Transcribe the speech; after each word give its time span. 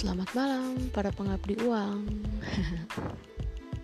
Selamat 0.00 0.32
malam 0.32 0.80
para 0.96 1.12
pengabdi 1.12 1.60
uang. 1.60 2.24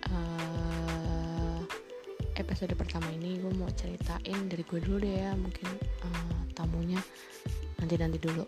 uh, 0.09 1.61
episode 2.41 2.73
pertama 2.73 3.05
ini 3.13 3.37
gue 3.37 3.53
mau 3.53 3.69
ceritain 3.77 4.49
dari 4.49 4.65
gue 4.65 4.81
dulu 4.81 4.97
deh 4.97 5.13
ya, 5.13 5.37
mungkin 5.37 5.69
uh, 5.77 6.41
tamunya 6.57 6.97
nanti 7.77 8.01
nanti 8.01 8.17
dulu. 8.17 8.41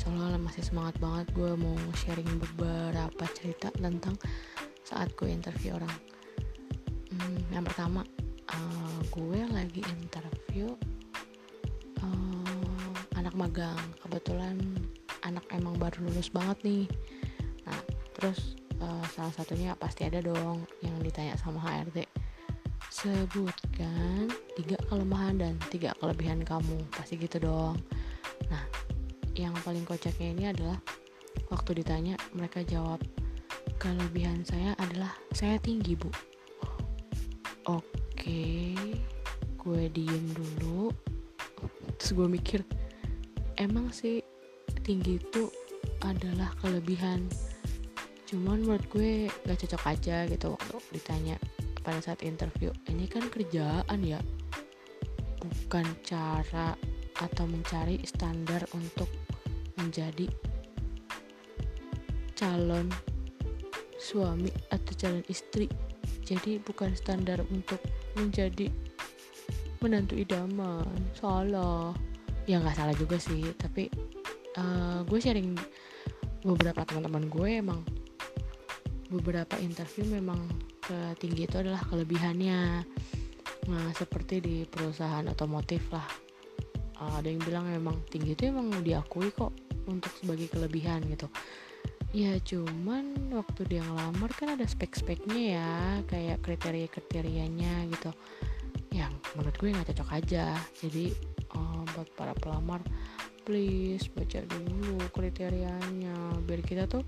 Soalnya 0.00 0.40
masih 0.40 0.64
semangat 0.64 0.96
banget 0.96 1.28
gue 1.36 1.52
mau 1.60 1.76
sharing 1.92 2.40
beberapa 2.40 3.28
cerita 3.36 3.68
tentang 3.76 4.16
saat 4.80 5.12
gue 5.12 5.28
interview 5.28 5.76
orang. 5.76 5.92
Hmm, 7.12 7.36
yang 7.52 7.68
pertama, 7.68 8.00
uh, 8.48 9.00
gue 9.12 9.44
lagi 9.52 9.84
interview 9.92 10.72
uh, 12.00 12.96
anak 13.12 13.36
magang. 13.36 13.76
Kebetulan 14.08 14.56
anak 15.20 15.44
emang 15.52 15.69
baru 15.80 16.04
lulus 16.04 16.28
banget 16.28 16.60
nih. 16.62 16.84
Nah 17.64 17.80
terus 18.12 18.60
uh, 18.84 19.04
salah 19.16 19.32
satunya 19.32 19.72
pasti 19.80 20.04
ada 20.04 20.20
dong 20.20 20.68
yang 20.84 20.94
ditanya 21.00 21.40
sama 21.40 21.56
HRD 21.64 22.04
sebutkan 22.90 24.26
tiga 24.58 24.76
kelemahan 24.90 25.40
dan 25.40 25.54
tiga 25.72 25.96
kelebihan 25.96 26.44
kamu. 26.44 26.84
Pasti 26.92 27.16
gitu 27.16 27.40
dong. 27.40 27.80
Nah 28.52 28.64
yang 29.32 29.56
paling 29.64 29.88
kocaknya 29.88 30.28
ini 30.36 30.44
adalah 30.52 30.76
waktu 31.48 31.80
ditanya 31.80 32.20
mereka 32.36 32.60
jawab 32.60 33.00
kelebihan 33.80 34.44
saya 34.44 34.76
adalah 34.76 35.16
saya 35.32 35.56
tinggi 35.62 35.96
bu. 35.96 36.12
Oke 37.64 38.76
gue 39.60 39.82
diem 39.92 40.26
dulu. 40.36 40.92
Terus 41.96 42.10
gue 42.16 42.28
mikir 42.28 42.60
emang 43.60 43.92
sih 43.92 44.24
tinggi 44.80 45.20
itu 45.20 45.52
adalah 46.04 46.52
kelebihan. 46.60 47.28
Cuman 48.28 48.62
menurut 48.62 48.86
gue 48.92 49.26
gak 49.44 49.66
cocok 49.66 49.82
aja 49.90 50.24
gitu 50.30 50.54
waktu 50.54 50.76
ditanya 50.94 51.36
pada 51.82 51.98
saat 51.98 52.22
interview 52.22 52.70
ini 52.86 53.10
kan 53.10 53.26
kerjaan 53.26 54.00
ya? 54.04 54.20
Bukan 55.40 55.86
cara 56.06 56.76
atau 57.20 57.44
mencari 57.44 58.00
standar 58.06 58.64
untuk 58.72 59.08
menjadi 59.76 60.28
calon 62.36 62.88
suami 64.00 64.48
atau 64.72 64.92
calon 64.96 65.24
istri. 65.28 65.68
Jadi 66.24 66.62
bukan 66.62 66.94
standar 66.94 67.42
untuk 67.50 67.82
menjadi 68.16 68.70
menantu 69.82 70.16
idaman. 70.16 70.86
Salah. 71.16 71.92
Ya 72.48 72.62
nggak 72.62 72.78
salah 72.78 72.96
juga 72.96 73.20
sih 73.20 73.52
tapi 73.60 73.92
uh, 74.58 75.04
gue 75.06 75.18
sharing 75.20 75.54
beberapa 76.40 76.84
teman-teman 76.88 77.28
gue 77.28 77.50
emang 77.60 77.80
beberapa 79.10 79.58
interview 79.58 80.06
memang 80.06 80.38
tinggi 81.18 81.46
itu 81.46 81.56
adalah 81.60 81.82
kelebihannya. 81.86 82.82
Nah 83.70 83.86
seperti 83.94 84.42
di 84.42 84.56
perusahaan 84.66 85.22
otomotif 85.30 85.86
lah. 85.94 86.06
Uh, 87.00 87.16
ada 87.16 87.30
yang 87.30 87.40
bilang 87.40 87.64
memang 87.70 88.02
tinggi 88.10 88.34
itu 88.36 88.50
emang 88.50 88.68
diakui 88.82 89.30
kok 89.32 89.54
untuk 89.86 90.10
sebagai 90.18 90.50
kelebihan 90.50 91.00
gitu. 91.06 91.30
Ya 92.10 92.34
cuman 92.42 93.30
waktu 93.30 93.70
dia 93.70 93.86
ngelamar 93.86 94.34
kan 94.34 94.58
ada 94.58 94.66
spek-speknya 94.66 95.40
ya 95.54 95.70
kayak 96.10 96.42
kriteria-kriterianya 96.42 97.86
gitu. 97.94 98.10
Yang 98.90 99.14
menurut 99.38 99.54
gue 99.56 99.68
nggak 99.70 99.88
cocok 99.94 100.10
aja. 100.18 100.58
Jadi 100.82 101.14
uh, 101.54 101.86
buat 101.94 102.10
para 102.18 102.34
pelamar 102.34 102.82
please 103.50 104.06
baca 104.14 104.46
dulu 104.46 104.94
kriterianya 105.10 106.38
biar 106.46 106.62
kita 106.62 106.86
tuh 106.86 107.02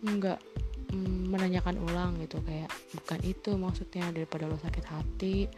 nggak 0.00 0.40
mm, 0.88 1.28
menanyakan 1.28 1.76
ulang 1.84 2.16
gitu 2.16 2.40
kayak 2.48 2.72
bukan 2.96 3.20
itu 3.20 3.52
maksudnya 3.60 4.08
daripada 4.08 4.48
lo 4.48 4.56
sakit 4.56 4.84
hati 4.88 5.52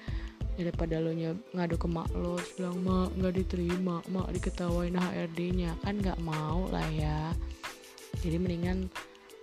daripada 0.59 0.98
lo 0.98 1.15
ngadu 1.54 1.78
ke 1.78 1.87
mak 1.87 2.10
lo 2.19 2.34
bilang 2.59 2.82
mak 2.82 3.15
nggak 3.15 3.34
diterima 3.38 4.03
mak 4.10 4.34
diketawain 4.34 4.98
HRD-nya 4.98 5.78
kan 5.86 6.03
nggak 6.03 6.19
mau 6.19 6.66
lah 6.75 6.91
ya. 6.91 7.31
Jadi 8.26 8.34
mendingan 8.34 8.91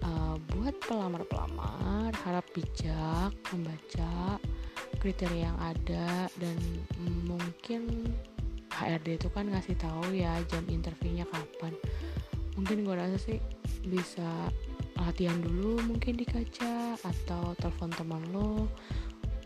uh, 0.04 0.36
buat 0.52 0.76
pelamar-pelamar 0.92 2.12
harap 2.28 2.44
bijak 2.52 3.32
membaca 3.56 4.36
kriteria 5.00 5.56
yang 5.56 5.60
ada 5.64 6.28
dan 6.36 6.60
mungkin 7.24 8.12
HRD 8.82 9.22
itu 9.22 9.28
kan 9.30 9.46
ngasih 9.48 9.78
tahu 9.78 10.18
ya 10.18 10.34
jam 10.50 10.66
interviewnya 10.66 11.30
kapan. 11.30 11.78
Mungkin 12.58 12.84
gue 12.84 12.96
rasa 12.98 13.18
sih 13.22 13.38
bisa 13.86 14.50
latihan 14.98 15.38
dulu 15.42 15.82
mungkin 15.86 16.14
di 16.14 16.26
kaca 16.26 16.94
atau 17.02 17.58
telepon 17.58 17.90
teman 17.94 18.22
lo 18.30 18.70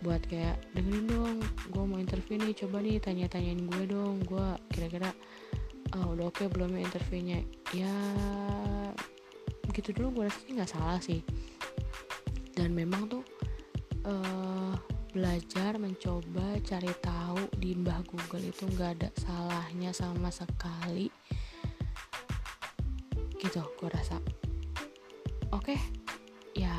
buat 0.03 0.19
kayak 0.27 0.59
dengerin 0.75 1.07
dong 1.07 1.37
gue 1.71 1.83
mau 1.87 1.95
interview 1.95 2.35
nih 2.35 2.51
coba 2.51 2.83
nih 2.83 2.99
tanya-tanyain 2.99 3.63
gue 3.63 3.83
dong 3.87 4.19
gue 4.27 4.47
kira-kira 4.75 5.15
oh, 5.95 6.13
udah 6.13 6.25
oke 6.27 6.43
okay 6.43 6.47
belum 6.51 6.75
ya 6.75 6.81
interviewnya? 6.83 7.39
Ya 7.71 7.95
gitu 9.75 9.91
dulu 9.91 10.21
gue 10.21 10.23
rasa 10.31 10.39
sih 10.43 10.53
nggak 10.55 10.71
salah 10.71 10.99
sih. 10.99 11.21
Dan 12.55 12.71
memang 12.71 13.11
tuh 13.11 13.23
uh, 14.07 14.75
belajar 15.15 15.79
mencoba 15.79 16.59
cari 16.59 16.91
tahu 16.99 17.47
di 17.55 17.71
mbah 17.71 18.03
Google 18.03 18.51
itu 18.51 18.67
nggak 18.67 18.99
ada 18.99 19.09
salahnya 19.15 19.95
sama 19.95 20.27
sekali. 20.27 21.07
Gitu 23.39 23.63
gue 23.63 23.87
rasa. 23.87 24.19
Oke 25.55 25.71
okay. 25.71 25.79
ya 26.51 26.75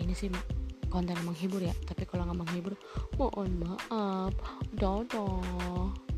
ini 0.00 0.16
sih 0.16 0.32
konten 0.88 1.20
menghibur 1.20 1.60
ya. 1.60 1.76
Tapi 1.84 2.08
kalau 2.08 2.24
nggak 2.32 2.40
menghibur 2.48 2.80
mohon 3.20 3.52
maaf. 3.60 4.32
Dadah 4.72 6.08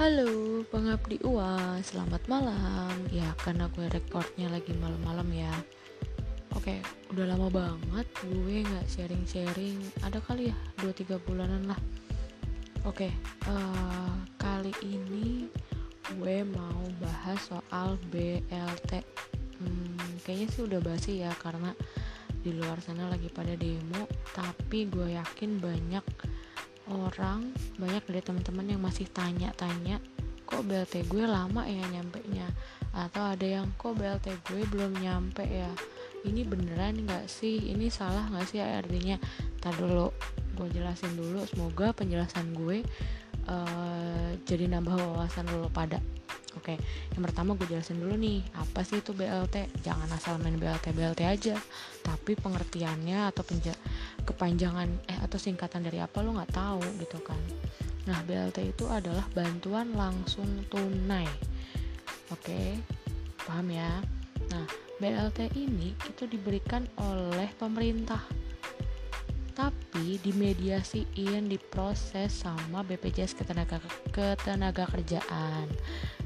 Halo 0.00 0.64
pengabdi 0.72 1.20
uang, 1.28 1.84
selamat 1.84 2.24
malam. 2.24 2.88
Ya 3.12 3.36
karena 3.44 3.68
gue 3.68 3.84
recordnya 3.92 4.48
lagi 4.48 4.72
malam-malam 4.80 5.28
ya. 5.28 5.52
Oke, 6.56 6.80
udah 7.12 7.28
lama 7.28 7.52
banget 7.52 8.08
gue 8.24 8.64
gak 8.64 8.88
sharing-sharing. 8.88 9.76
Ada 10.00 10.24
kali 10.24 10.48
ya 10.48 10.56
2-3 10.80 11.20
bulanan 11.20 11.68
lah. 11.68 11.76
Oke, 12.88 13.12
uh, 13.44 14.16
kali 14.40 14.72
ini 14.88 15.52
gue 16.16 16.36
mau 16.48 16.80
bahas 16.96 17.52
soal 17.52 18.00
BLT 18.08 19.04
hmm, 19.60 20.24
Kayaknya 20.24 20.48
sih 20.48 20.64
udah 20.64 20.80
basi 20.80 21.12
ya 21.20 21.32
karena 21.44 21.76
di 22.40 22.56
luar 22.56 22.80
sana 22.80 23.04
lagi 23.12 23.28
pada 23.28 23.52
demo 23.52 24.08
Tapi 24.32 24.88
gue 24.88 25.12
yakin 25.12 25.60
banyak 25.60 26.19
orang 26.90 27.54
banyak 27.78 28.02
dari 28.10 28.20
teman-teman 28.22 28.66
yang 28.76 28.82
masih 28.82 29.06
tanya-tanya 29.10 30.02
kok 30.50 30.66
BLT 30.66 31.06
gue 31.06 31.24
lama 31.24 31.62
ya 31.62 31.86
nyampe 31.94 32.18
nya 32.34 32.50
atau 32.90 33.22
ada 33.30 33.46
yang 33.46 33.70
kok 33.78 33.94
BLT 33.94 34.34
gue 34.50 34.66
belum 34.66 34.98
nyampe 34.98 35.46
ya? 35.46 35.70
Ini 36.20 36.44
beneran 36.44 37.06
nggak 37.06 37.30
sih? 37.30 37.70
Ini 37.70 37.88
salah 37.88 38.28
nggak 38.28 38.46
sih? 38.50 38.58
Artinya 38.60 39.16
tar 39.62 39.72
dulu 39.78 40.10
gue 40.58 40.68
jelasin 40.74 41.14
dulu 41.16 41.46
semoga 41.48 41.94
penjelasan 41.94 42.52
gue 42.52 42.84
uh, 43.50 44.30
jadi 44.46 44.70
nambah 44.70 44.94
wawasan 44.94 45.50
lo 45.50 45.66
pada 45.68 45.98
Oke, 46.58 46.74
yang 47.14 47.22
pertama 47.22 47.54
gue 47.54 47.62
jelasin 47.70 48.02
dulu 48.02 48.18
nih, 48.18 48.42
apa 48.58 48.82
sih 48.82 48.98
itu 48.98 49.14
BLT? 49.14 49.70
Jangan 49.86 50.10
asal 50.10 50.34
main 50.42 50.58
BLT 50.58 50.90
BLT 50.90 51.22
aja, 51.22 51.54
tapi 52.02 52.34
pengertiannya 52.34 53.30
atau 53.30 53.46
penja 53.46 53.70
kepanjangan 54.26 54.90
eh 55.06 55.18
atau 55.22 55.38
singkatan 55.38 55.86
dari 55.86 56.02
apa 56.02 56.18
lo 56.26 56.34
nggak 56.34 56.50
tahu 56.50 56.82
gitu 56.98 57.22
kan. 57.22 57.38
Nah, 58.10 58.18
BLT 58.26 58.74
itu 58.74 58.90
adalah 58.90 59.22
bantuan 59.30 59.94
langsung 59.94 60.66
tunai. 60.66 61.30
Oke, 62.34 62.82
paham 63.46 63.70
ya? 63.70 64.02
Nah, 64.50 64.66
BLT 64.98 65.54
ini 65.54 65.94
itu 65.94 66.26
diberikan 66.26 66.82
oleh 66.98 67.46
pemerintah 67.62 68.26
tapi 69.90 70.22
dimediasiin 70.22 71.50
diproses 71.50 72.30
sama 72.46 72.86
BPJS 72.86 73.34
ketenaga 73.34 73.82
ketenaga 74.14 74.86
kerjaan 74.86 75.66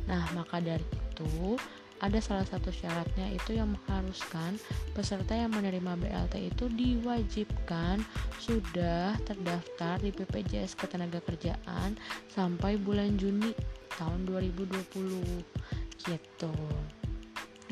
Nah, 0.05 0.25
maka 0.37 0.61
dari 0.61 0.85
itu 0.85 1.57
ada 2.03 2.21
salah 2.21 2.45
satu 2.45 2.69
syaratnya 2.69 3.33
itu 3.33 3.57
yang 3.57 3.73
mengharuskan 3.73 4.61
peserta 4.93 5.33
yang 5.33 5.49
menerima 5.57 5.97
BLT 5.97 6.53
itu 6.53 6.69
diwajibkan 6.69 8.05
sudah 8.37 9.17
terdaftar 9.25 9.97
di 10.05 10.13
BPJS 10.13 10.77
Ketenagakerjaan 10.77 11.97
sampai 12.29 12.77
bulan 12.77 13.17
Juni 13.17 13.57
tahun 13.97 14.29
2020 14.29 16.05
gitu. 16.05 16.53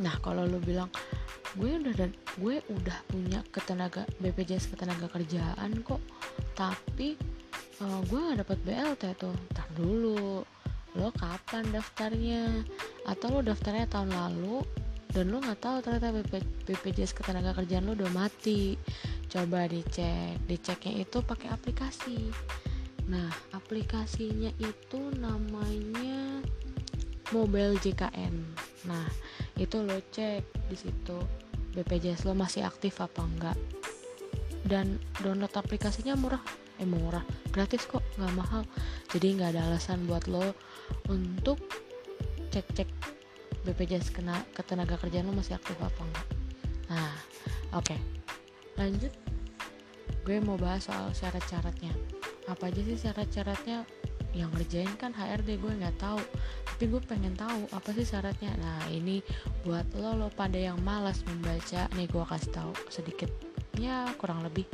Nah, 0.02 0.18
kalau 0.18 0.44
lo 0.44 0.58
bilang 0.58 0.90
gue 1.54 1.78
udah 1.78 1.94
dan 1.94 2.10
gue 2.40 2.64
udah 2.72 2.98
punya 3.08 3.40
ketenaga 3.52 4.08
BPJS 4.24 4.72
ketenaga 4.72 5.04
kerjaan 5.12 5.84
kok 5.84 6.00
tapi 6.56 7.12
uh, 7.84 8.00
gue 8.08 8.18
gak 8.32 8.40
dapat 8.40 8.58
BLT 8.64 9.02
tuh 9.20 9.36
ntar 9.52 9.68
dulu 9.76 10.40
lo 10.96 11.08
kapan 11.16 11.64
daftarnya? 11.72 12.64
Atau 13.08 13.32
lo 13.32 13.40
daftarnya 13.40 13.88
tahun 13.88 14.12
lalu 14.12 14.60
dan 15.12 15.28
lo 15.28 15.44
nggak 15.44 15.60
tahu 15.60 15.76
ternyata 15.84 16.08
BP, 16.12 16.32
BPJS 16.68 17.12
ketenaga 17.16 17.56
kerjaan 17.56 17.88
lo 17.88 17.96
udah 17.96 18.12
mati. 18.12 18.76
Coba 19.28 19.64
dicek 19.64 20.36
diceknya 20.44 21.04
itu 21.04 21.18
pakai 21.24 21.48
aplikasi. 21.52 22.28
Nah 23.08 23.32
aplikasinya 23.56 24.52
itu 24.60 25.00
namanya 25.16 26.11
Mobile 27.32 27.80
JKN 27.80 28.34
nah 28.86 29.08
itu 29.56 29.80
lo 29.80 29.98
cek 30.12 30.68
di 30.68 30.76
situ 30.76 31.42
BPJS 31.72 32.28
lo 32.28 32.36
masih 32.36 32.68
aktif 32.68 33.00
apa 33.00 33.24
enggak. 33.24 33.58
Dan 34.62 35.00
download 35.24 35.52
aplikasinya 35.56 36.14
murah. 36.14 36.40
Eh 36.76 36.86
murah. 36.86 37.24
Gratis 37.48 37.88
kok 37.88 38.04
nggak 38.20 38.34
mahal. 38.36 38.62
Jadi 39.10 39.40
nggak 39.40 39.56
ada 39.56 39.72
alasan 39.72 40.04
buat 40.04 40.28
lo 40.28 40.52
untuk 41.08 41.58
cek-cek 42.52 42.88
BPJS 43.64 44.12
kena 44.12 44.36
ketenaga 44.52 45.00
kerjaan 45.00 45.32
lo 45.32 45.34
masih 45.34 45.56
aktif 45.56 45.76
apa 45.80 46.00
enggak. 46.04 46.26
Nah 46.92 47.12
oke. 47.72 47.88
Okay. 47.88 48.00
lanjut. 48.76 49.12
Gue 50.22 50.38
mau 50.38 50.54
bahas 50.54 50.86
soal 50.86 51.10
syarat-syaratnya. 51.16 51.92
Apa 52.46 52.70
aja 52.70 52.80
sih 52.84 52.94
syarat-syaratnya 52.94 53.82
yang 54.32 54.48
ngerjain 54.56 54.90
kan 54.96 55.12
HRD 55.12 55.60
gue 55.60 55.72
nggak 55.72 55.96
tahu. 56.00 56.20
Tapi 56.66 56.84
gue 56.88 57.00
pengen 57.04 57.36
tahu 57.36 57.68
apa 57.72 57.88
sih 57.92 58.04
syaratnya. 58.04 58.52
Nah 58.58 58.88
ini 58.88 59.20
buat 59.64 59.86
lo 59.96 60.16
lo 60.16 60.28
pada 60.32 60.56
yang 60.56 60.80
malas 60.80 61.20
membaca 61.28 61.86
nih 61.94 62.08
gue 62.08 62.24
kasih 62.24 62.52
tahu 62.52 62.72
sedikit 62.88 63.30
ya 63.80 64.04
kurang 64.20 64.44
lebih 64.44 64.68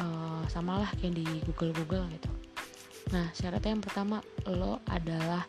uh, 0.00 0.44
samalah 0.52 0.88
kayak 1.00 1.16
di 1.16 1.26
Google 1.46 1.72
Google 1.76 2.04
gitu. 2.12 2.30
Nah 3.14 3.28
syaratnya 3.32 3.76
yang 3.78 3.84
pertama 3.84 4.18
lo 4.48 4.80
adalah 4.88 5.44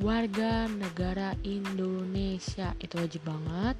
warga 0.00 0.66
negara 0.70 1.36
Indonesia. 1.44 2.72
Itu 2.80 2.98
wajib 2.98 3.26
banget. 3.26 3.76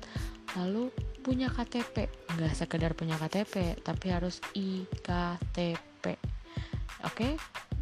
Lalu 0.58 0.90
punya 1.20 1.52
KTP 1.52 2.08
nggak 2.36 2.54
sekedar 2.56 2.96
punya 2.96 3.14
KTP 3.20 3.76
tapi 3.84 4.08
harus 4.08 4.40
IKTP 4.56 6.16
oke? 7.04 7.12
okay? 7.12 7.32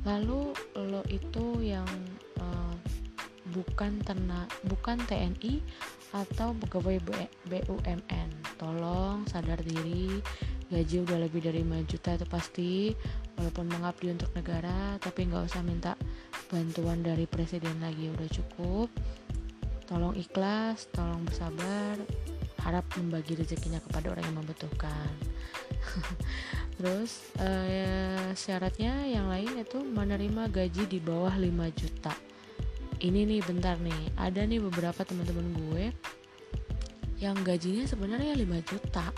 Lalu 0.09 0.57
lo 0.73 1.05
itu 1.13 1.61
yang 1.61 1.89
uh, 2.41 2.75
bukan 3.53 4.01
tena 4.01 4.49
bukan 4.65 4.97
TNI 5.05 5.61
atau 6.17 6.57
pegawai 6.57 6.97
BUMN 7.53 8.29
tolong 8.57 9.29
sadar 9.29 9.61
diri 9.61 10.25
gaji 10.69 11.01
udah 11.01 11.19
lebih 11.25 11.41
dari 11.41 11.65
5 11.65 11.89
juta 11.89 12.11
itu 12.17 12.27
pasti. 12.29 12.73
Walaupun 13.41 13.71
mengabdi 13.71 14.11
untuk 14.13 14.29
negara 14.35 14.99
tapi 15.01 15.31
nggak 15.31 15.47
usah 15.49 15.63
minta 15.63 15.95
bantuan 16.51 17.01
dari 17.01 17.25
presiden 17.25 17.81
lagi 17.81 18.13
udah 18.13 18.29
cukup. 18.29 18.89
Tolong 19.89 20.13
ikhlas 20.19 20.93
tolong 20.93 21.25
bersabar 21.25 21.97
harap 22.61 22.85
membagi 23.01 23.39
rezekinya 23.39 23.81
kepada 23.81 24.13
orang 24.13 24.29
yang 24.29 24.39
membutuhkan 24.45 25.09
terus 26.79 27.27
uh, 27.43 28.31
syaratnya 28.39 29.03
yang 29.11 29.27
lain 29.27 29.59
itu 29.59 29.83
menerima 29.83 30.47
gaji 30.47 30.87
di 30.87 31.03
bawah 31.03 31.35
5 31.35 31.51
juta. 31.75 32.15
Ini 33.03 33.27
nih 33.27 33.43
bentar 33.43 33.75
nih. 33.83 34.15
Ada 34.15 34.47
nih 34.47 34.63
beberapa 34.63 35.03
teman-teman 35.03 35.51
gue 35.59 35.85
yang 37.19 37.35
gajinya 37.43 37.83
sebenarnya 37.83 38.39
5 38.39 38.71
juta 38.71 39.11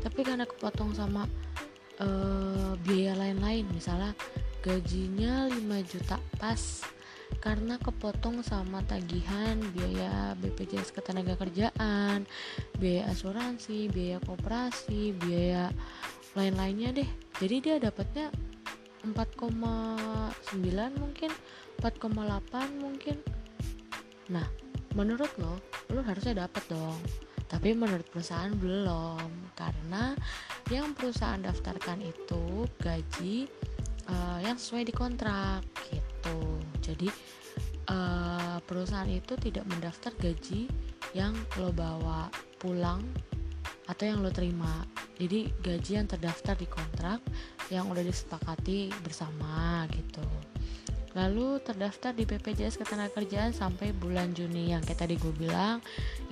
tapi 0.00 0.20
karena 0.20 0.48
kepotong 0.48 0.96
sama 0.96 1.28
uh, 2.00 2.72
biaya 2.80 3.12
lain-lain. 3.20 3.68
Misalnya 3.68 4.16
gajinya 4.64 5.52
5 5.52 5.60
juta 5.92 6.16
pas 6.40 6.84
karena 7.40 7.76
kepotong 7.80 8.40
sama 8.40 8.80
tagihan 8.88 9.60
biaya 9.76 10.32
BPJS 10.38 10.94
ketenagakerjaan 10.96 12.24
biaya 12.78 13.10
asuransi 13.10 13.90
biaya 13.90 14.22
koperasi 14.22 15.12
biaya 15.18 15.72
lain-lainnya 16.34 16.90
deh. 16.94 17.10
Jadi 17.38 17.56
dia 17.62 17.76
dapatnya 17.78 18.30
4,9 19.06 21.00
mungkin 21.00 21.30
4,8 21.82 22.82
mungkin. 22.82 23.16
Nah 24.30 24.46
menurut 24.94 25.30
lo 25.38 25.58
lo 25.90 26.00
harusnya 26.02 26.46
dapat 26.46 26.62
dong. 26.70 26.98
Tapi 27.44 27.70
menurut 27.76 28.06
perusahaan 28.10 28.50
belum 28.50 29.54
karena 29.54 30.16
yang 30.72 30.96
perusahaan 30.96 31.38
daftarkan 31.38 32.02
itu 32.02 32.66
gaji 32.80 33.46
uh, 34.08 34.40
yang 34.42 34.56
sesuai 34.56 34.88
di 34.88 34.94
kontrak 34.96 35.62
gitu. 35.92 36.58
Jadi 36.80 37.08
uh, 37.92 38.58
perusahaan 38.64 39.08
itu 39.08 39.36
tidak 39.38 39.68
mendaftar 39.68 40.10
gaji 40.18 40.66
yang 41.12 41.36
lo 41.60 41.70
bawa 41.70 42.32
pulang 42.58 43.04
atau 43.88 44.04
yang 44.04 44.24
lo 44.24 44.32
terima. 44.32 44.84
Jadi 45.20 45.52
gaji 45.60 45.92
yang 46.00 46.08
terdaftar 46.08 46.56
di 46.56 46.66
kontrak 46.68 47.20
yang 47.68 47.88
udah 47.88 48.04
disepakati 48.04 48.92
bersama 49.04 49.84
gitu. 49.92 50.24
Lalu 51.14 51.62
terdaftar 51.62 52.10
di 52.10 52.26
BPJS 52.26 52.74
Ketenagakerjaan 52.74 53.54
sampai 53.54 53.94
bulan 53.94 54.34
Juni. 54.34 54.74
Yang 54.74 54.90
kayak 54.90 55.00
tadi 55.06 55.14
gue 55.14 55.30
bilang 55.30 55.78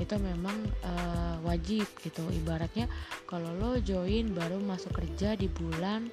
itu 0.02 0.14
memang 0.18 0.58
uh, 0.82 1.38
wajib 1.46 1.86
gitu. 2.02 2.26
Ibaratnya 2.26 2.90
kalau 3.30 3.54
lo 3.62 3.78
join 3.78 4.34
baru 4.34 4.58
masuk 4.58 4.90
kerja 4.98 5.38
di 5.38 5.46
bulan 5.46 6.10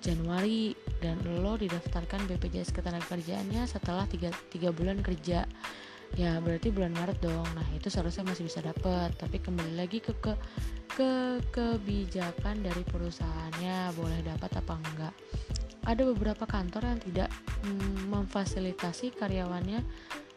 Januari 0.00 0.72
dan 1.04 1.20
lo 1.44 1.60
didaftarkan 1.60 2.24
BPJS 2.24 2.72
Ketenagakerjaannya 2.72 3.68
setelah 3.68 4.08
3, 4.08 4.32
3 4.32 4.72
bulan 4.72 5.04
kerja 5.04 5.44
ya 6.14 6.38
berarti 6.38 6.70
bulan 6.70 6.94
Maret 6.94 7.18
dong. 7.18 7.48
Nah 7.58 7.66
itu 7.74 7.90
seharusnya 7.90 8.22
masih 8.22 8.46
bisa 8.46 8.62
dapet. 8.62 9.10
Tapi 9.18 9.42
kembali 9.42 9.74
lagi 9.74 9.98
ke 9.98 10.14
ke 10.14 10.36
ke 10.94 11.10
kebijakan 11.50 12.62
dari 12.62 12.86
perusahaannya 12.86 13.92
boleh 13.98 14.20
dapat 14.22 14.50
apa 14.54 14.74
enggak. 14.78 15.14
Ada 15.86 16.02
beberapa 16.02 16.46
kantor 16.46 16.94
yang 16.94 17.00
tidak 17.02 17.30
mm, 17.66 18.10
memfasilitasi 18.10 19.14
karyawannya 19.18 19.82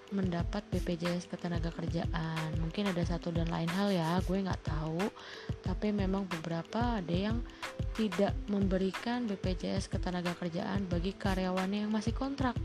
mendapat 0.10 0.66
BPJS 0.74 1.30
ketenaga 1.30 1.70
kerjaan 1.70 2.50
mungkin 2.58 2.90
ada 2.90 3.06
satu 3.06 3.30
dan 3.30 3.46
lain 3.46 3.70
hal 3.70 3.94
ya 3.94 4.18
gue 4.26 4.38
nggak 4.42 4.66
tahu. 4.66 5.06
Tapi 5.62 5.94
memang 5.94 6.26
beberapa 6.26 6.98
ada 6.98 7.14
yang 7.14 7.46
tidak 8.00 8.32
memberikan 8.48 9.28
BPJS 9.28 9.92
ketenaga 9.92 10.32
kerjaan 10.40 10.88
bagi 10.88 11.12
karyawannya 11.12 11.84
yang 11.84 11.92
masih 11.92 12.16
kontrak. 12.16 12.56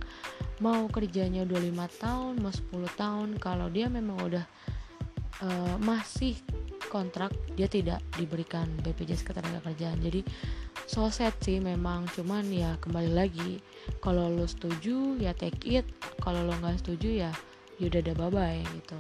Mau 0.62 0.86
kerjanya 0.86 1.42
udah 1.42 1.58
lima 1.58 1.90
tahun 1.90 2.38
mau 2.38 2.54
10 2.54 2.70
tahun 2.94 3.28
kalau 3.42 3.66
dia 3.66 3.90
memang 3.90 4.14
udah 4.22 4.46
uh, 5.42 5.74
masih 5.82 6.38
kontrak 6.86 7.34
dia 7.58 7.66
tidak 7.66 7.98
diberikan 8.14 8.70
BPJS 8.86 9.26
ketenaga 9.26 9.58
kerjaan. 9.66 9.98
Jadi 9.98 10.22
so 10.86 11.10
sad 11.10 11.34
sih 11.42 11.58
memang 11.58 12.06
cuman 12.14 12.46
ya 12.54 12.78
kembali 12.78 13.10
lagi 13.10 13.58
kalau 13.98 14.30
lo 14.30 14.46
setuju 14.46 15.18
ya 15.18 15.34
take 15.34 15.66
it 15.66 15.86
kalau 16.22 16.46
lo 16.46 16.54
nggak 16.62 16.78
setuju 16.78 17.26
ya 17.26 17.30
yaudah 17.82 18.06
ada 18.06 18.14
bye 18.14 18.30
bye 18.30 18.62
gitu. 18.70 18.98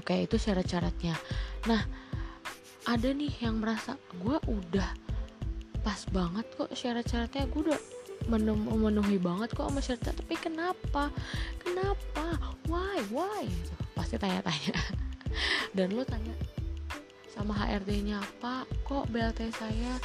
Oke 0.00 0.16
itu 0.24 0.40
syarat-syaratnya. 0.40 1.12
Nah 1.68 1.84
ada 2.88 3.12
nih 3.12 3.44
yang 3.44 3.60
merasa 3.60 4.00
gue 4.16 4.40
udah 4.48 5.09
pas 5.80 6.00
banget 6.12 6.46
kok 6.56 6.70
syarat-syaratnya. 6.72 7.48
Gue 7.48 7.72
udah 7.72 7.80
memenuhi 8.28 9.16
banget 9.16 9.50
kok 9.56 9.68
sama 9.72 9.80
syaratnya 9.80 10.12
tapi 10.12 10.34
kenapa? 10.36 11.02
Kenapa? 11.60 12.26
Why? 12.68 13.00
Why? 13.08 13.48
Gitu. 13.48 13.74
pasti 13.96 14.14
tanya-tanya. 14.16 14.76
Dan 15.76 15.96
lo 15.96 16.02
tanya 16.04 16.34
sama 17.30 17.56
HRD-nya 17.56 18.20
Pak 18.42 18.84
kok 18.84 19.08
BLT 19.08 19.48
saya 19.56 19.96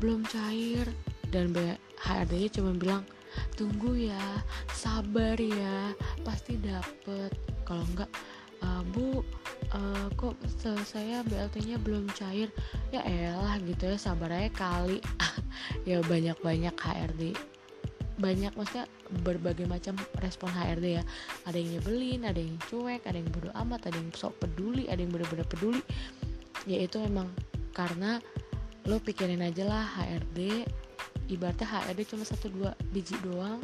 belum 0.00 0.24
cair? 0.28 0.88
Dan 1.28 1.52
HRD-nya 2.00 2.48
cuma 2.56 2.72
bilang 2.72 3.04
tunggu 3.54 3.94
ya 4.10 4.24
sabar 4.72 5.36
ya 5.36 5.92
pasti 6.24 6.56
dapet. 6.56 7.30
Kalau 7.68 7.84
enggak 7.94 8.10
uh, 8.64 8.82
bu 8.92 9.20
uh, 9.72 10.08
kok 10.16 10.36
saya 10.86 11.24
BLT-nya 11.26 11.80
belum 11.80 12.08
cair? 12.16 12.48
Ya 12.94 13.04
elah 13.04 13.56
gitu 13.62 13.90
ya 13.90 13.96
sabar 13.98 14.32
aja 14.32 14.50
kali. 14.52 15.00
Ya 15.88 16.04
banyak-banyak 16.04 16.76
HRD 16.76 17.32
banyak 18.20 18.52
maksudnya 18.52 18.84
berbagai 19.24 19.64
macam 19.64 19.96
respon 20.20 20.52
HRD 20.52 21.00
ya. 21.00 21.04
Ada 21.48 21.56
yang 21.56 21.80
nyebelin 21.80 22.20
ada 22.28 22.36
yang 22.36 22.60
cuek 22.68 23.02
ada 23.08 23.16
yang 23.16 23.32
bodo 23.32 23.48
amat 23.56 23.88
ada 23.88 23.96
yang 23.96 24.12
sok 24.12 24.36
peduli 24.44 24.86
ada 24.92 25.00
yang 25.00 25.10
bener-bener 25.10 25.48
peduli. 25.48 25.80
Ya 26.68 26.84
itu 26.84 27.00
memang 27.00 27.32
karena 27.72 28.20
lo 28.84 29.00
pikirin 29.00 29.40
aja 29.40 29.64
lah 29.64 29.84
HRD 29.96 30.68
ibaratnya 31.32 31.66
HRD 31.66 32.00
cuma 32.12 32.24
satu 32.28 32.52
dua 32.52 32.76
biji 32.92 33.16
doang 33.24 33.62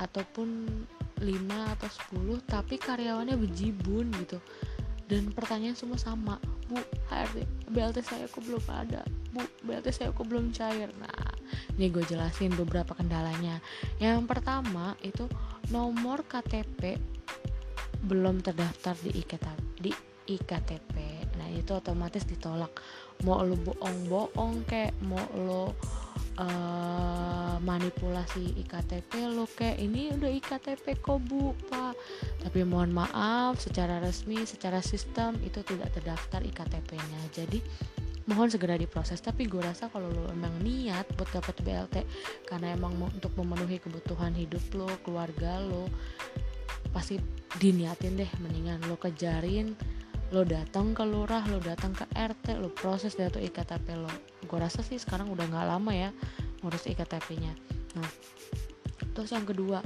ataupun 0.00 0.66
5 1.24 1.74
atau 1.80 1.88
10 2.12 2.44
tapi 2.44 2.76
karyawannya 2.76 3.40
bejibun 3.40 4.12
gitu. 4.20 4.36
Dan 5.04 5.32
pertanyaan 5.32 5.76
semua 5.76 6.00
sama 6.00 6.40
bu 6.64 6.80
HRD 7.12 7.44
BLT 7.68 7.98
saya 8.04 8.24
kok 8.28 8.40
belum 8.40 8.64
ada? 8.72 9.04
Bu 9.32 9.40
BLT 9.64 9.88
saya 9.92 10.08
kok 10.12 10.24
belum 10.24 10.52
cair? 10.52 10.88
Nah 10.96 11.32
ini 11.76 11.92
gue 11.92 12.04
jelasin 12.04 12.52
beberapa 12.56 12.96
kendalanya. 12.96 13.60
Yang 14.00 14.24
pertama 14.28 14.96
itu 15.04 15.28
nomor 15.72 16.24
KTP 16.24 16.96
belum 18.04 18.44
terdaftar 18.44 18.92
di 19.00 19.16
IKTP 19.16 19.80
di 19.80 19.92
IKTP 20.28 20.94
nah 21.34 21.48
itu 21.50 21.74
otomatis 21.74 22.24
ditolak. 22.24 22.70
Mau 23.26 23.42
lo 23.42 23.58
bohong-bohong 23.58 24.64
kayak 24.68 24.94
mau 25.02 25.24
lo 25.34 25.74
uh, 26.38 27.56
manipulasi 27.62 28.58
iktp 28.60 29.10
lo 29.30 29.46
kayak 29.46 29.78
ini 29.80 30.12
udah 30.14 30.30
iktp 30.30 30.98
kok 31.00 31.18
bu 31.26 31.54
pak. 31.70 31.94
Tapi 32.42 32.60
mohon 32.66 32.92
maaf 32.92 33.62
secara 33.62 34.02
resmi 34.02 34.42
secara 34.44 34.82
sistem 34.82 35.38
itu 35.42 35.62
tidak 35.62 35.94
terdaftar 35.94 36.42
iktp-nya 36.42 37.20
jadi 37.32 37.58
mohon 38.28 38.48
segera 38.48 38.74
diproses. 38.74 39.20
Tapi 39.20 39.46
gue 39.46 39.60
rasa 39.62 39.88
kalau 39.92 40.10
lo 40.10 40.28
emang 40.32 40.54
niat 40.60 41.08
buat 41.14 41.30
dapat 41.30 41.60
BLT 41.62 41.96
karena 42.48 42.74
emang 42.74 42.96
untuk 43.00 43.32
memenuhi 43.38 43.78
kebutuhan 43.80 44.34
hidup 44.34 44.62
lo 44.74 44.88
keluarga 45.04 45.60
lo 45.62 45.88
pasti 46.90 47.18
diniatin 47.58 48.18
deh. 48.18 48.30
Mendingan 48.42 48.84
lo 48.90 48.96
kejarin 48.98 49.74
lo 50.32 50.42
datang 50.42 50.96
ke 50.96 51.04
lurah 51.06 51.46
lo 51.46 51.62
datang 51.62 51.94
ke 51.94 52.08
RT 52.10 52.58
lo 52.58 52.72
proses 52.72 53.14
tuh 53.14 53.38
iktp 53.38 53.86
lo 53.94 54.10
gue 54.44 54.58
rasa 54.60 54.84
sih 54.84 55.00
sekarang 55.00 55.32
udah 55.32 55.44
nggak 55.48 55.66
lama 55.68 55.92
ya 55.92 56.10
ngurus 56.60 56.86
iktp-nya 56.88 57.52
nah 57.96 58.10
terus 59.14 59.30
yang 59.32 59.46
kedua 59.46 59.82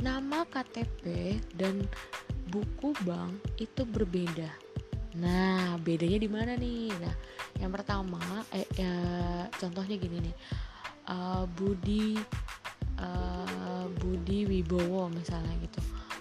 nama 0.00 0.48
KTP 0.48 1.36
dan 1.54 1.84
buku 2.50 2.96
bank 3.06 3.38
itu 3.60 3.86
berbeda. 3.86 4.50
Nah 5.20 5.78
bedanya 5.80 6.18
di 6.18 6.30
mana 6.30 6.52
nih? 6.58 6.90
Nah 6.98 7.14
yang 7.62 7.70
pertama 7.70 8.20
eh, 8.56 8.66
ya, 8.74 8.94
contohnya 9.60 10.00
gini 10.00 10.18
nih 10.24 10.36
uh, 11.12 11.44
Budi 11.46 12.16
uh, 12.98 13.86
Budi 14.00 14.48
Wibowo 14.48 15.12
misalnya 15.12 15.54
gitu. 15.62 15.80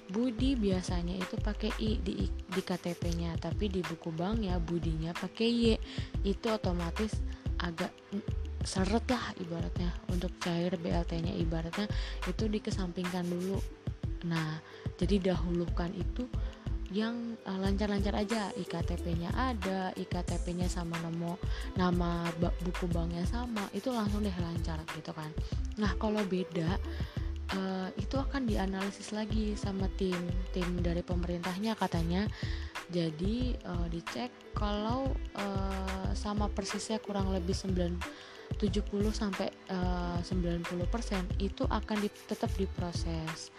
Budi 0.10 0.58
biasanya 0.58 1.22
itu 1.22 1.38
pakai 1.38 1.70
i 1.86 2.02
di 2.02 2.26
di 2.26 2.62
KTP-nya, 2.66 3.38
tapi 3.38 3.70
di 3.70 3.86
buku 3.86 4.10
bank 4.10 4.42
ya 4.42 4.58
Budinya 4.58 5.14
pakai 5.14 5.50
y. 5.50 5.78
Itu 6.26 6.50
otomatis 6.50 7.14
agak 7.64 7.92
seret 8.64 9.06
lah 9.08 9.32
ibaratnya. 9.40 9.92
Untuk 10.12 10.36
cair 10.42 10.76
BLT-nya 10.76 11.34
ibaratnya 11.38 11.88
itu 12.28 12.48
dikesampingkan 12.48 13.26
dulu. 13.28 13.60
Nah, 14.28 14.60
jadi 15.00 15.32
dahulukan 15.32 15.92
itu 15.96 16.28
yang 16.90 17.38
eh, 17.46 17.60
lancar-lancar 17.60 18.18
aja. 18.18 18.50
Iktp-nya 18.58 19.30
ada 19.36 19.94
iktp-nya 19.94 20.68
sama 20.68 20.98
nama 21.00 21.38
nama 21.78 22.10
buku 22.40 22.90
banknya 22.90 23.24
sama. 23.30 23.70
Itu 23.72 23.94
langsung 23.94 24.26
deh 24.26 24.34
lancar 24.34 24.82
gitu 24.98 25.14
kan. 25.14 25.30
Nah 25.78 25.94
kalau 26.02 26.22
beda 26.26 26.82
uh, 27.56 27.90
itu 27.98 28.16
akan 28.18 28.46
dianalisis 28.46 29.14
lagi 29.14 29.58
sama 29.58 29.90
tim 29.98 30.18
tim 30.54 30.68
dari 30.82 31.02
pemerintahnya 31.02 31.74
katanya 31.78 32.28
jadi 32.90 33.54
uh, 33.70 33.88
dicek 33.90 34.34
kalau 34.58 35.14
uh, 35.38 36.10
sama 36.18 36.50
persisnya 36.50 36.98
kurang 37.00 37.30
lebih 37.30 37.54
9 37.54 38.30
70 38.58 39.14
sampai 39.14 39.48
uh, 39.70 40.18
90% 40.26 41.38
itu 41.38 41.64
akan 41.70 41.98
di, 42.02 42.10
tetap 42.26 42.50
diproses. 42.58 43.54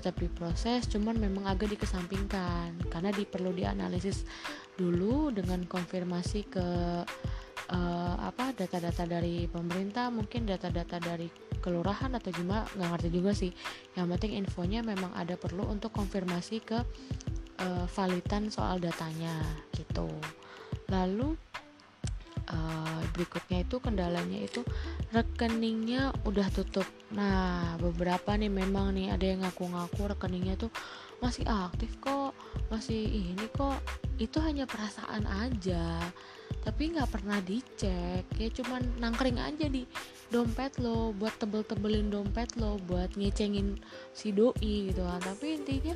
Tetap 0.00 0.16
diproses 0.16 0.88
cuman 0.88 1.20
memang 1.20 1.44
agak 1.44 1.76
dikesampingkan 1.76 2.88
karena 2.88 3.12
di, 3.12 3.28
perlu 3.28 3.52
dianalisis 3.52 4.24
dulu 4.80 5.28
dengan 5.28 5.68
konfirmasi 5.68 6.48
ke 6.48 6.66
uh, 7.70 8.16
apa 8.16 8.56
data-data 8.56 9.04
dari 9.04 9.44
pemerintah 9.44 10.08
mungkin 10.08 10.48
data-data 10.48 10.96
dari 10.98 11.28
kelurahan 11.60 12.16
atau 12.16 12.32
gimana 12.32 12.64
nggak 12.74 12.90
ngerti 12.96 13.08
juga 13.12 13.32
sih 13.36 13.52
yang 13.92 14.08
penting 14.16 14.40
infonya 14.40 14.80
memang 14.80 15.12
ada 15.12 15.36
perlu 15.36 15.68
untuk 15.68 15.92
konfirmasi 15.92 16.64
ke 16.64 16.80
uh, 17.60 17.84
validan 17.92 18.48
soal 18.48 18.80
datanya 18.80 19.36
gitu. 19.76 20.08
Lalu 20.88 21.36
uh, 22.50 23.00
berikutnya 23.14 23.62
itu 23.62 23.76
kendalanya 23.78 24.38
itu 24.40 24.64
rekeningnya 25.14 26.14
udah 26.26 26.48
tutup. 26.50 26.86
Nah 27.14 27.76
beberapa 27.78 28.34
nih 28.34 28.50
memang 28.50 28.96
nih 28.96 29.14
ada 29.14 29.24
yang 29.24 29.40
ngaku-ngaku 29.46 30.10
rekeningnya 30.16 30.58
tuh 30.58 30.72
masih 31.20 31.44
aktif 31.44 32.00
kok 32.00 32.32
masih 32.72 32.96
ini 32.96 33.46
kok. 33.52 33.78
Itu 34.16 34.40
hanya 34.40 34.64
perasaan 34.64 35.24
aja 35.28 36.00
tapi 36.60 36.92
nggak 36.92 37.08
pernah 37.08 37.38
dicek. 37.40 38.24
Ya 38.36 38.48
cuman 38.52 38.82
nangkring 39.00 39.40
aja 39.40 39.66
di 39.70 39.86
dompet 40.28 40.76
lo 40.82 41.10
buat 41.16 41.34
tebel-tebelin 41.40 42.12
dompet 42.12 42.54
lo 42.60 42.76
buat 42.84 43.14
ngecengin 43.16 43.80
si 44.12 44.34
doi 44.34 44.92
gitu 44.92 45.02
kan. 45.06 45.20
Tapi 45.22 45.56
intinya 45.56 45.94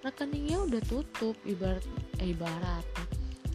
rekeningnya 0.00 0.58
udah 0.64 0.82
tutup 0.88 1.36
ibarat 1.44 1.84
eh, 2.20 2.32
ibarat. 2.32 2.84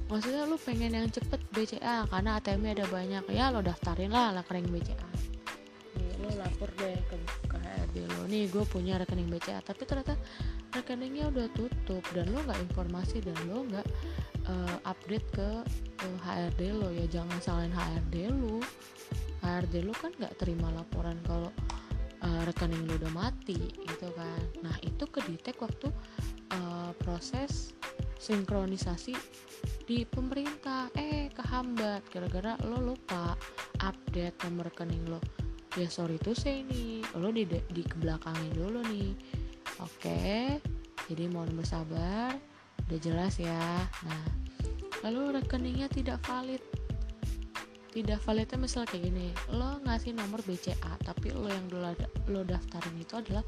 Maksudnya 0.05 0.45
lo 0.45 0.61
pengen 0.61 0.93
yang 0.93 1.09
cepet 1.09 1.41
BCA 1.49 2.05
karena 2.05 2.37
ATM 2.37 2.77
ada 2.77 2.85
banyak. 2.85 3.23
Ya 3.33 3.49
lo 3.49 3.65
daftarin 3.65 4.13
lah 4.13 4.37
rekening 4.37 4.69
BCA 4.69 5.15
lo 6.25 6.31
lapor 6.41 6.69
deh 6.81 6.97
ke, 7.05 7.15
ke 7.45 7.57
HRD 7.61 7.95
lo. 8.09 8.21
Nih 8.25 8.49
gue 8.49 8.63
punya 8.65 8.97
rekening 8.97 9.29
BCA 9.29 9.61
tapi 9.61 9.85
ternyata 9.85 10.17
rekeningnya 10.73 11.29
udah 11.29 11.47
tutup 11.53 12.03
dan 12.17 12.33
lo 12.33 12.41
nggak 12.41 12.59
informasi 12.65 13.21
dan 13.21 13.37
lo 13.45 13.63
nggak 13.69 13.87
uh, 14.49 14.77
update 14.89 15.27
ke 15.29 15.49
uh, 16.01 16.17
HRD 16.25 16.61
lo. 16.73 16.89
Ya 16.89 17.05
jangan 17.05 17.37
salahin 17.39 17.73
HRD 17.73 18.33
lo 18.33 18.57
HRD 19.45 19.85
lo 19.85 19.93
kan 19.93 20.11
nggak 20.17 20.33
terima 20.41 20.73
laporan 20.73 21.21
kalau 21.29 21.53
uh, 22.25 22.41
rekening 22.49 22.89
lo 22.89 22.97
udah 22.97 23.11
mati 23.13 23.69
gitu 23.69 24.09
kan. 24.17 24.41
Nah 24.65 24.75
itu 24.81 25.05
kedetek 25.05 25.61
waktu 25.61 25.93
uh, 26.55 26.91
proses 26.95 27.75
sinkronisasi 28.19 29.13
di 29.85 30.03
pemerintah. 30.07 30.89
Eh 30.97 31.29
kehambat. 31.29 32.07
Gara-gara 32.09 32.57
lo 32.65 32.81
lupa 32.81 33.37
update 33.83 34.47
nomor 34.47 34.73
rekening 34.73 35.05
lo. 35.05 35.21
Ya 35.75 35.91
sorry 35.91 36.15
tuh 36.17 36.33
saya 36.33 36.63
ini 36.63 37.03
lo 37.19 37.29
di 37.29 37.45
di 37.45 37.83
kebelakangin 37.83 38.53
dulu 38.55 38.79
nih. 38.87 39.11
Oke 39.83 40.59
jadi 41.05 41.29
mohon 41.29 41.53
bersabar. 41.53 42.33
Udah 42.89 42.99
jelas 43.01 43.37
ya. 43.37 43.85
Nah 44.07 44.25
lalu 45.05 45.37
rekeningnya 45.37 45.91
tidak 45.91 46.23
valid. 46.25 46.63
Tidak 47.95 48.19
validnya 48.27 48.59
misal 48.59 48.83
kayak 48.83 49.07
gini 49.07 49.31
lo 49.55 49.79
ngasih 49.87 50.11
nomor 50.11 50.43
BCA 50.43 50.99
tapi 50.99 51.31
lo 51.31 51.47
yang 51.47 51.71
dulu 51.71 51.95
lo 52.27 52.43
daftarin 52.43 52.99
itu 52.99 53.15
adalah 53.15 53.39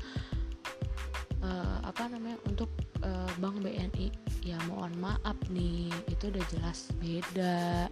uh, 1.44 1.84
apa 1.84 2.08
namanya 2.08 2.40
untuk 2.48 2.72
uh, 3.08 3.32
bank 3.40 3.64
BNI 3.64 4.12
ya 4.44 4.60
mohon 4.68 4.92
maaf 5.00 5.40
nih 5.48 5.88
itu 6.12 6.28
udah 6.28 6.44
jelas 6.52 6.92
beda 7.00 7.88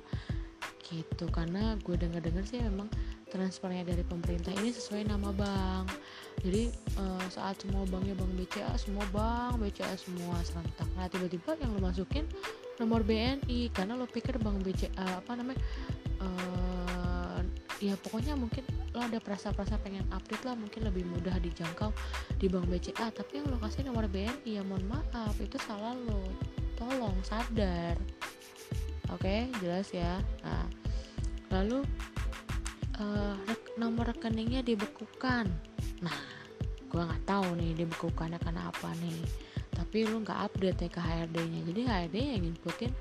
gitu. 0.92 1.26
Karena 1.32 1.80
gue 1.82 1.96
denger 1.98 2.22
dengar 2.22 2.44
sih 2.46 2.62
memang 2.62 2.92
transfernya 3.32 3.84
dari 3.84 4.04
pemerintah 4.06 4.54
ini 4.60 4.70
sesuai 4.72 5.10
nama 5.10 5.32
bank. 5.34 5.92
Jadi 6.44 6.70
uh, 7.00 7.26
saat 7.32 7.58
semua 7.64 7.88
banknya 7.90 8.14
bank 8.14 8.32
BCA 8.38 8.74
semua 8.78 9.06
bank 9.16 9.64
BCA 9.64 9.96
semua 9.98 10.38
serentak. 10.46 10.88
Nah 10.94 11.08
tiba-tiba 11.10 11.58
yang 11.60 11.74
lo 11.76 11.80
masukin 11.82 12.28
nomor 12.78 13.02
BNI 13.02 13.72
karena 13.72 13.96
lo 13.96 14.06
pikir 14.06 14.36
bank 14.40 14.62
BCA 14.62 15.24
apa 15.24 15.32
namanya 15.40 15.60
uh, 16.22 16.75
ya 17.84 17.96
pokoknya 18.00 18.40
mungkin 18.40 18.64
lo 18.96 19.04
ada 19.04 19.20
perasa-perasa 19.20 19.76
pengen 19.84 20.08
update 20.16 20.48
lah 20.48 20.56
mungkin 20.56 20.88
lebih 20.88 21.04
mudah 21.12 21.36
dijangkau 21.44 21.92
di 22.40 22.48
bank 22.48 22.72
BCA 22.72 23.12
tapi 23.12 23.44
yang 23.44 23.52
lo 23.52 23.60
kasih 23.60 23.84
nomor 23.84 24.08
BNI 24.08 24.48
ya 24.48 24.64
mohon 24.64 24.86
maaf 24.88 25.36
itu 25.44 25.60
salah 25.60 25.92
lo. 25.92 26.24
Tolong 26.80 27.16
sadar. 27.24 28.00
Oke 29.12 29.20
okay, 29.20 29.40
jelas 29.60 29.92
ya. 29.92 30.20
Nah 30.44 30.68
lalu 31.52 31.84
uh, 33.00 33.36
nomor 33.76 34.12
rekeningnya 34.16 34.64
dibekukan. 34.64 35.48
Nah 36.00 36.18
gue 36.88 37.02
nggak 37.04 37.28
tahu 37.28 37.60
nih 37.60 37.76
dibekukannya 37.76 38.40
karena 38.40 38.72
apa 38.72 38.92
nih. 39.04 39.20
Tapi 39.76 40.08
lu 40.08 40.24
nggak 40.24 40.40
update 40.52 40.88
ya 40.88 40.90
ke 40.92 41.02
HRD 41.04 41.38
nya 41.52 41.62
jadi 41.68 41.82
HRD 41.84 42.18
yang 42.40 42.44
inputin 42.48 42.92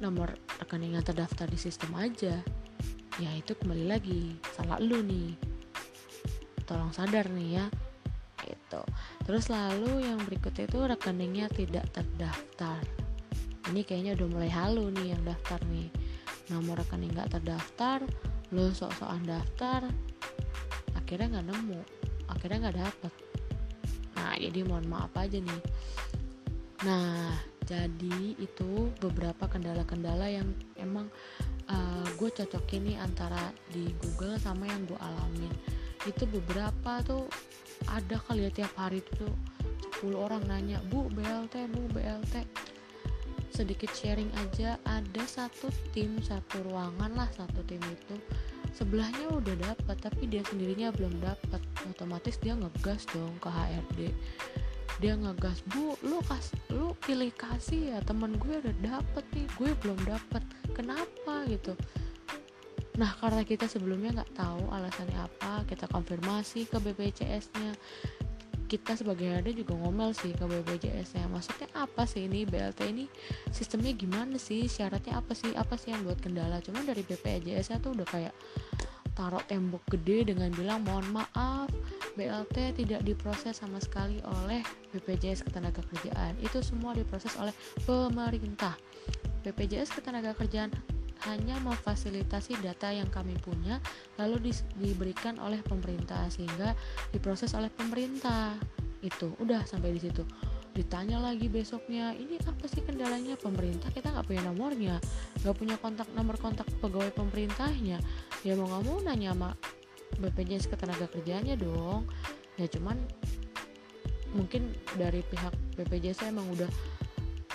nomor 0.00 0.32
rekening 0.56 0.96
yang 0.96 1.04
terdaftar 1.04 1.44
di 1.48 1.60
sistem 1.60 1.92
aja 2.00 2.40
ya 3.22 3.30
itu 3.34 3.54
kembali 3.54 3.84
lagi. 3.86 4.34
Salah 4.54 4.78
lu 4.82 5.02
nih. 5.04 5.34
Tolong 6.66 6.90
sadar 6.90 7.30
nih 7.30 7.60
ya. 7.62 7.66
Itu 8.44 8.82
terus 9.24 9.48
lalu 9.48 10.04
yang 10.04 10.20
berikutnya 10.26 10.68
itu 10.68 10.78
rekeningnya 10.84 11.46
tidak 11.52 11.86
terdaftar. 11.94 12.82
Ini 13.72 13.80
kayaknya 13.86 14.12
udah 14.20 14.28
mulai 14.28 14.50
halu 14.52 14.92
nih 14.92 15.16
yang 15.16 15.22
daftar 15.24 15.60
nih. 15.70 15.88
Nomor 16.52 16.84
rekening 16.84 17.14
nggak 17.16 17.40
terdaftar 17.40 18.04
lo 18.52 18.70
sok-sokan 18.70 19.24
daftar 19.24 19.88
akhirnya 20.94 21.40
nggak 21.40 21.48
nemu 21.50 21.80
akhirnya 22.28 22.68
nggak 22.68 22.78
dapet. 22.84 23.12
Nah 24.14 24.36
jadi 24.36 24.60
mohon 24.68 24.86
maaf 24.88 25.12
aja 25.16 25.40
nih. 25.40 25.62
Nah 26.84 27.32
jadi 27.64 28.36
itu 28.36 28.92
beberapa 29.00 29.48
kendala-kendala 29.48 30.28
yang 30.28 30.52
emang 30.76 31.08
uh, 31.70 32.06
gue 32.16 32.30
cocokin 32.30 32.82
nih 32.88 32.98
antara 33.00 33.52
di 33.70 33.90
Google 34.00 34.36
sama 34.40 34.68
yang 34.68 34.84
gue 34.88 34.98
alamin. 34.98 35.54
Itu 36.04 36.28
beberapa 36.28 37.00
tuh 37.04 37.28
ada 37.88 38.16
kali 38.28 38.48
ya 38.48 38.50
tiap 38.64 38.72
hari 38.76 39.00
tuh 39.16 39.30
10 40.04 40.14
orang 40.16 40.44
nanya 40.48 40.80
bu 40.92 41.08
BLT 41.12 41.70
bu 41.72 41.88
BLT 41.92 42.44
sedikit 43.54 43.94
sharing 43.94 44.26
aja 44.34 44.74
ada 44.82 45.22
satu 45.30 45.70
tim 45.94 46.18
satu 46.18 46.66
ruangan 46.66 47.14
lah 47.14 47.30
satu 47.30 47.62
tim 47.64 47.78
itu. 47.86 48.18
Sebelahnya 48.74 49.30
udah 49.30 49.54
dapat 49.70 49.96
tapi 50.02 50.26
dia 50.26 50.42
sendirinya 50.42 50.90
belum 50.90 51.22
dapat 51.22 51.62
otomatis 51.86 52.34
dia 52.42 52.58
ngegas 52.58 53.06
dong 53.14 53.38
ke 53.38 53.46
HRD 53.46 54.00
dia 55.02 55.18
ngegas 55.18 55.64
bu 55.74 55.98
lu 56.06 56.22
kas 56.26 56.54
lu 56.70 56.94
pilih 57.02 57.34
kasih 57.34 57.94
ya 57.94 57.98
temen 58.06 58.38
gue 58.38 58.62
udah 58.62 58.76
dapet 58.82 59.24
nih 59.34 59.46
gue 59.58 59.70
belum 59.82 59.98
dapet 60.06 60.42
kenapa? 60.70 61.46
Gitu. 61.50 61.74
Nah 62.94 63.10
karena 63.18 63.42
kita 63.42 63.66
sebelumnya 63.66 64.22
nggak 64.22 64.32
tahu 64.38 64.70
alasannya 64.70 65.18
apa 65.18 65.66
kita 65.66 65.90
konfirmasi 65.90 66.70
ke 66.70 66.78
BPJS 66.78 67.50
nya 67.58 67.74
kita 68.64 68.96
sebagai 68.96 69.28
HRD 69.28 69.60
juga 69.66 69.76
ngomel 69.76 70.16
sih 70.16 70.32
ke 70.32 70.46
BPJS 70.46 71.18
nya 71.18 71.26
maksudnya 71.28 71.68
apa 71.74 72.06
sih 72.06 72.30
ini? 72.30 72.46
BLT 72.46 72.80
ini 72.90 73.04
sistemnya 73.50 73.92
gimana 73.92 74.38
sih? 74.38 74.70
Syaratnya 74.70 75.18
apa 75.18 75.34
sih? 75.34 75.52
Apa 75.58 75.74
sih 75.74 75.90
yang 75.90 76.06
buat 76.06 76.22
kendala? 76.22 76.62
Cuman 76.62 76.86
dari 76.86 77.02
BPJS 77.02 77.74
nya 77.74 77.78
tuh 77.82 77.98
udah 77.98 78.08
kayak 78.08 78.34
taruh 79.14 79.42
tembok 79.46 79.82
gede 79.94 80.34
dengan 80.34 80.50
bilang 80.50 80.82
mohon 80.82 81.06
maaf 81.14 81.70
BLT 82.14 82.78
tidak 82.78 83.02
diproses 83.02 83.58
sama 83.58 83.82
sekali 83.82 84.22
oleh 84.22 84.62
BPJS 84.94 85.42
Ketenagakerjaan. 85.46 86.38
Itu 86.38 86.62
semua 86.62 86.94
diproses 86.94 87.34
oleh 87.38 87.54
pemerintah. 87.82 88.78
BPJS 89.42 89.92
Ketenagakerjaan 89.98 90.70
hanya 91.26 91.56
memfasilitasi 91.62 92.60
data 92.60 92.92
yang 92.92 93.08
kami 93.08 93.34
punya 93.40 93.80
lalu 94.20 94.50
di, 94.50 94.52
diberikan 94.76 95.40
oleh 95.40 95.58
pemerintah 95.64 96.28
sehingga 96.30 96.76
diproses 97.10 97.52
oleh 97.56 97.70
pemerintah. 97.72 98.54
Itu 99.04 99.36
udah 99.42 99.66
sampai 99.66 99.92
di 99.92 100.00
situ. 100.00 100.22
Ditanya 100.74 101.22
lagi 101.22 101.46
besoknya 101.46 102.10
ini 102.18 102.34
apa 102.42 102.66
sih 102.66 102.82
kendalanya 102.82 103.38
pemerintah? 103.38 103.94
Kita 103.94 104.10
nggak 104.10 104.26
punya 104.26 104.42
nomornya. 104.48 104.96
Nggak 105.44 105.54
punya 105.54 105.76
kontak 105.78 106.08
nomor 106.12 106.34
kontak 106.40 106.66
pegawai 106.82 107.14
pemerintahnya. 107.14 108.02
Ya 108.42 108.52
mau 108.58 108.66
nggak 108.66 108.82
mau 108.84 108.98
nanya 109.02 109.32
sama 109.32 109.50
BPJS 110.18 110.70
ketenaga 110.70 111.10
kerjanya 111.10 111.54
dong. 111.58 112.06
Ya 112.60 112.70
cuman 112.70 112.98
mungkin 114.34 114.74
dari 114.98 115.22
pihak 115.30 115.54
BPJS 115.78 116.26
emang 116.26 116.46
udah 116.54 116.68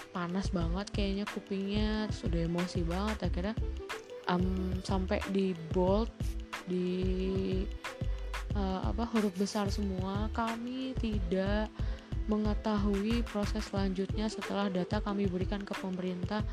panas 0.09 0.49
banget 0.49 0.89
kayaknya 0.91 1.25
kupingnya 1.29 1.89
sudah 2.11 2.47
emosi 2.47 2.81
banget. 2.87 3.17
Akhirnya 3.29 3.55
um, 4.31 4.73
sampai 4.81 5.19
di 5.31 5.53
bold 5.73 6.09
di 6.69 7.63
uh, 8.55 8.89
apa 8.89 9.03
huruf 9.13 9.33
besar 9.37 9.67
semua. 9.69 10.29
Kami 10.33 10.93
tidak 10.97 11.69
mengetahui 12.29 13.25
proses 13.25 13.65
selanjutnya 13.65 14.29
setelah 14.29 14.69
data 14.69 15.01
kami 15.01 15.25
berikan 15.25 15.61
ke 15.65 15.73
pemerintah. 15.77 16.45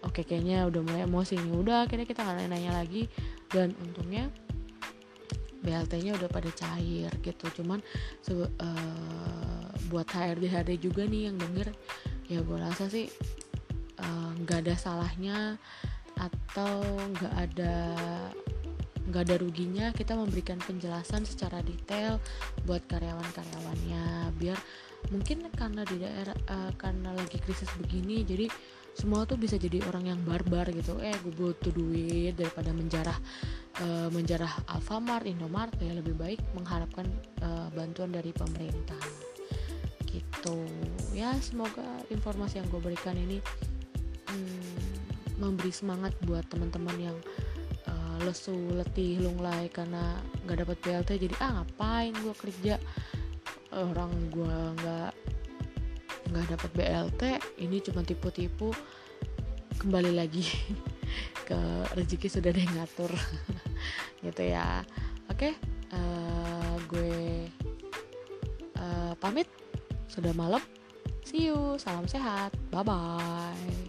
Oke 0.00 0.24
kayaknya 0.24 0.64
udah 0.64 0.80
mulai 0.80 1.04
emosi 1.04 1.36
nih. 1.36 1.52
Udah 1.52 1.84
akhirnya 1.84 2.08
kita 2.08 2.24
nggak 2.24 2.48
nanya 2.48 2.72
lagi. 2.80 3.04
Dan 3.52 3.76
untungnya 3.76 4.32
BLT-nya 5.60 6.16
udah 6.16 6.28
pada 6.28 6.50
cair 6.52 7.12
gitu. 7.20 7.46
Cuman 7.60 7.80
uh, 8.32 9.66
buat 9.92 10.06
HRD 10.08 10.44
HRD 10.48 10.72
juga 10.80 11.02
nih 11.04 11.32
yang 11.32 11.36
denger 11.36 11.68
ya 12.30 12.46
gue 12.46 12.58
rasa 12.62 12.86
sih 12.86 13.10
eh, 13.98 14.30
nggak 14.38 14.58
uh, 14.58 14.62
ada 14.62 14.74
salahnya 14.78 15.38
atau 16.14 16.86
nggak 17.10 17.34
ada 17.34 17.74
nggak 19.10 19.22
ada 19.26 19.36
ruginya 19.42 19.86
kita 19.90 20.14
memberikan 20.14 20.62
penjelasan 20.62 21.26
secara 21.26 21.58
detail 21.66 22.22
buat 22.62 22.86
karyawan-karyawannya. 22.86 24.30
Biar 24.38 24.58
mungkin 25.10 25.50
karena 25.58 25.82
di 25.82 25.96
daerah 25.98 26.36
uh, 26.46 26.70
karena 26.78 27.10
lagi 27.18 27.42
krisis 27.42 27.72
begini 27.82 28.22
jadi 28.22 28.46
semua 28.94 29.24
tuh 29.24 29.40
bisa 29.40 29.56
jadi 29.56 29.80
orang 29.88 30.14
yang 30.14 30.20
barbar 30.26 30.68
gitu. 30.74 30.98
Eh 31.00 31.14
gue 31.24 31.32
butuh 31.32 31.72
duit 31.72 32.34
daripada 32.36 32.74
menjarah 32.74 33.18
uh, 33.82 34.08
menjarah 34.12 34.50
Alfamart, 34.70 35.24
Indomart 35.26 35.74
ya 35.80 35.94
lebih 35.94 36.14
baik 36.18 36.40
mengharapkan 36.52 37.06
uh, 37.42 37.68
bantuan 37.72 38.10
dari 38.12 38.34
pemerintah. 38.34 39.00
Gitu. 40.06 40.66
Ya 41.14 41.34
semoga 41.38 42.02
informasi 42.10 42.58
yang 42.58 42.68
gue 42.68 42.82
berikan 42.82 43.14
ini 43.14 43.38
hmm, 44.28 45.38
memberi 45.38 45.70
semangat 45.70 46.12
buat 46.26 46.42
teman-teman 46.50 46.98
yang 46.98 47.18
lesu 48.24 48.52
letih 48.76 49.20
lunglai 49.20 49.72
karena 49.72 50.20
nggak 50.44 50.58
dapat 50.64 50.76
BLT 50.84 51.10
jadi 51.28 51.34
ah 51.40 51.50
ngapain 51.60 52.12
gue 52.20 52.34
kerja? 52.36 52.76
Orang 53.72 54.12
gue 54.34 54.58
nggak 54.82 55.12
nggak 56.30 56.56
dapat 56.56 56.70
BLT 56.78 57.22
ini 57.60 57.82
cuma 57.82 58.06
tipu-tipu 58.06 58.70
kembali 59.82 60.14
lagi 60.14 60.46
ke 61.48 61.58
rezeki 61.98 62.28
sudah 62.30 62.50
ada 62.54 62.60
yang 62.62 62.74
ngatur. 62.78 63.12
Gitu 64.24 64.42
ya. 64.54 64.86
Oke 65.30 65.54
uh, 65.94 66.74
gue 66.86 67.46
uh, 68.78 69.12
pamit. 69.18 69.46
Sudah 70.10 70.34
malam. 70.34 70.62
See 71.22 71.50
you. 71.50 71.78
Salam 71.78 72.06
sehat. 72.10 72.54
Bye 72.74 72.82
bye 72.82 73.79